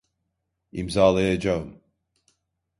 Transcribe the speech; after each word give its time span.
İmzalayacağım. 0.71 1.81